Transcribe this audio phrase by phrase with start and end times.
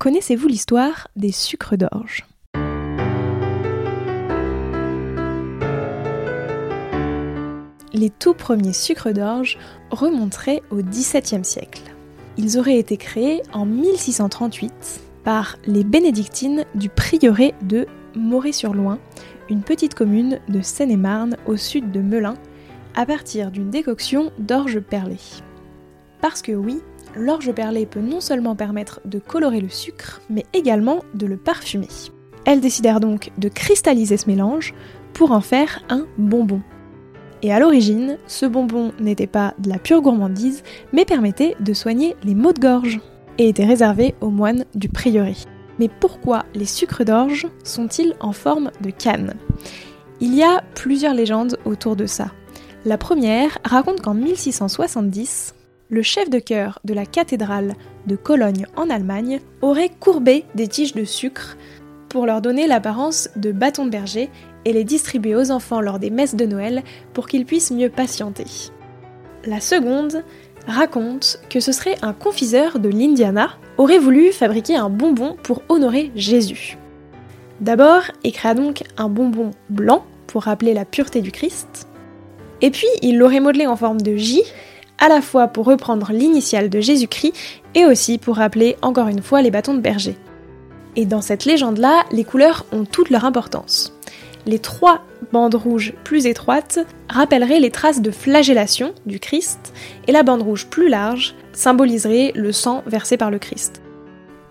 [0.00, 2.24] Connaissez-vous l'histoire des sucres d'orge?
[7.92, 9.58] Les tout premiers sucres d'orge
[9.90, 11.82] remonteraient au XVIIe siècle.
[12.38, 18.98] Ils auraient été créés en 1638 par les bénédictines du prieuré de Moret-sur-Loing,
[19.50, 22.38] une petite commune de Seine-et-Marne au sud de Melun,
[22.96, 25.20] à partir d'une décoction d'orge perlée.
[26.22, 26.80] Parce que oui,
[27.14, 31.88] l'orge perlée peut non seulement permettre de colorer le sucre, mais également de le parfumer.
[32.44, 34.74] Elles décidèrent donc de cristalliser ce mélange
[35.12, 36.62] pour en faire un bonbon.
[37.42, 42.16] Et à l'origine, ce bonbon n'était pas de la pure gourmandise, mais permettait de soigner
[42.22, 43.00] les maux de gorge,
[43.38, 45.34] et était réservé aux moines du prieuré.
[45.78, 49.34] Mais pourquoi les sucres d'orge sont-ils en forme de canne?
[50.20, 52.32] Il y a plusieurs légendes autour de ça.
[52.84, 55.54] La première raconte qu'en 1670,
[55.90, 57.74] le chef de chœur de la cathédrale
[58.06, 61.56] de Cologne en Allemagne aurait courbé des tiges de sucre
[62.08, 64.30] pour leur donner l'apparence de bâtons de berger
[64.64, 66.82] et les distribuer aux enfants lors des messes de Noël
[67.12, 68.46] pour qu'ils puissent mieux patienter.
[69.44, 70.22] La seconde
[70.66, 76.12] raconte que ce serait un confiseur de l'Indiana aurait voulu fabriquer un bonbon pour honorer
[76.14, 76.76] Jésus.
[77.60, 81.88] D'abord, il créa donc un bonbon blanc pour rappeler la pureté du Christ,
[82.60, 84.42] et puis il l'aurait modelé en forme de J,
[85.00, 87.34] à la fois pour reprendre l'initiale de Jésus-Christ
[87.74, 90.16] et aussi pour rappeler encore une fois les bâtons de berger.
[90.96, 93.92] Et dans cette légende-là, les couleurs ont toute leur importance
[94.46, 95.02] les trois
[95.32, 99.72] bandes rouges plus étroites rappelleraient les traces de flagellation du Christ
[100.06, 103.82] et la bande rouge plus large symboliserait le sang versé par le Christ.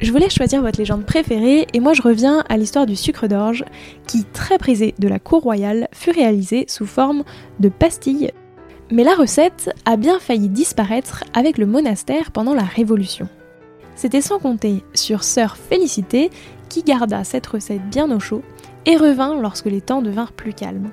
[0.00, 3.64] Je voulais choisir votre légende préférée et moi je reviens à l'histoire du sucre d'orge
[4.06, 7.24] qui, très prisé de la cour royale, fut réalisé sous forme
[7.58, 8.30] de pastilles.
[8.92, 13.28] Mais la recette a bien failli disparaître avec le monastère pendant la Révolution.
[13.94, 16.30] C'était sans compter sur sœur Félicité
[16.68, 18.42] qui garda cette recette bien au chaud
[18.86, 20.90] et revint lorsque les temps devinrent plus calmes.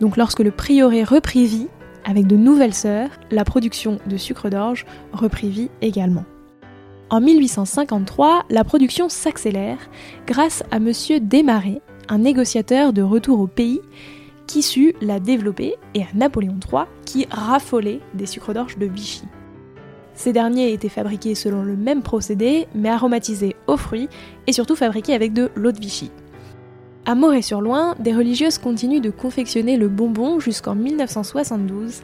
[0.00, 1.68] Donc lorsque le prieuré reprit vie,
[2.04, 6.24] avec de nouvelles sœurs, la production de sucre d'orge reprit vie également.
[7.08, 9.78] En 1853, la production s'accélère
[10.26, 10.92] grâce à M.
[11.20, 13.80] Desmarais, un négociateur de retour au pays,
[14.46, 19.24] qui sut la développer, et à Napoléon III, qui raffolait des sucres d'orge de Vichy.
[20.14, 24.08] Ces derniers étaient fabriqués selon le même procédé, mais aromatisés aux fruits
[24.46, 26.10] et surtout fabriqués avec de l'eau de Vichy.
[27.06, 32.02] À Moret-sur-Loing, des religieuses continuent de confectionner le bonbon jusqu'en 1972,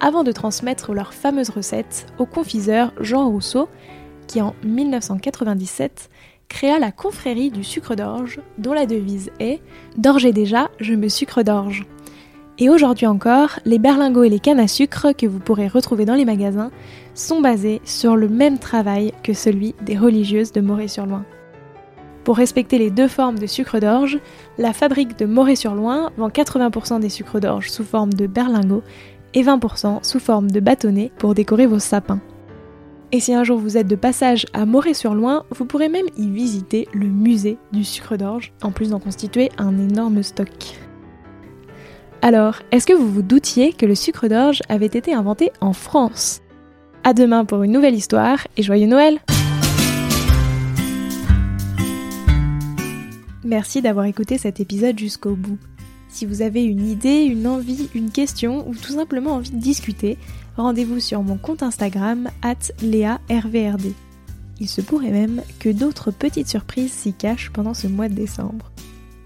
[0.00, 3.68] avant de transmettre leur fameuse recette au confiseur Jean Rousseau,
[4.26, 6.10] qui en 1997
[6.52, 9.62] créa la confrérie du sucre d'orge, dont la devise est
[9.96, 11.86] D'orge déjà, je me sucre d'orge.
[12.58, 16.14] Et aujourd'hui encore, les berlingots et les cannes à sucre que vous pourrez retrouver dans
[16.14, 16.70] les magasins
[17.14, 21.24] sont basés sur le même travail que celui des religieuses de Moret-sur-Loing.
[22.22, 24.18] Pour respecter les deux formes de sucre d'orge,
[24.58, 28.82] la fabrique de Moret-sur-Loing vend 80% des sucres d'orge sous forme de berlingot
[29.32, 32.20] et 20% sous forme de bâtonnets pour décorer vos sapins.
[33.14, 36.88] Et si un jour vous êtes de passage à Moret-sur-Loing, vous pourrez même y visiter
[36.94, 40.48] le musée du sucre d'orge, en plus d'en constituer un énorme stock.
[42.22, 46.40] Alors, est-ce que vous vous doutiez que le sucre d'orge avait été inventé en France?
[47.04, 49.18] À demain pour une nouvelle histoire et joyeux Noël
[53.44, 55.58] Merci d'avoir écouté cet épisode jusqu'au bout.
[56.12, 60.18] Si vous avez une idée, une envie, une question ou tout simplement envie de discuter,
[60.58, 63.94] rendez-vous sur mon compte Instagram at LéaRVRD.
[64.60, 68.70] Il se pourrait même que d'autres petites surprises s'y cachent pendant ce mois de décembre.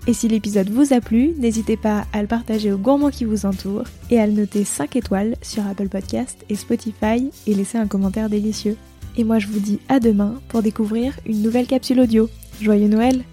[0.07, 3.45] Et si l'épisode vous a plu, n'hésitez pas à le partager aux gourmands qui vous
[3.45, 7.89] entourent et à le noter 5 étoiles sur Apple Podcast et Spotify et laisser un
[7.89, 8.77] commentaire délicieux.
[9.17, 12.31] Et moi je vous dis à demain pour découvrir une nouvelle capsule audio.
[12.61, 13.25] Joyeux Noël